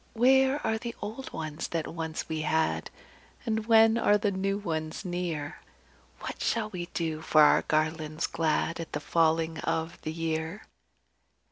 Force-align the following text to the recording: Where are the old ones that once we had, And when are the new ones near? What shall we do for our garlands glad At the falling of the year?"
Where 0.13 0.59
are 0.65 0.79
the 0.79 0.95
old 0.99 1.31
ones 1.31 1.67
that 1.67 1.85
once 1.85 2.27
we 2.27 2.41
had, 2.41 2.89
And 3.45 3.67
when 3.67 3.99
are 3.99 4.17
the 4.17 4.31
new 4.31 4.57
ones 4.57 5.05
near? 5.05 5.59
What 6.21 6.41
shall 6.41 6.71
we 6.71 6.87
do 6.95 7.21
for 7.21 7.43
our 7.43 7.61
garlands 7.61 8.25
glad 8.25 8.79
At 8.79 8.93
the 8.93 8.99
falling 8.99 9.59
of 9.59 10.01
the 10.01 10.11
year?" 10.11 10.63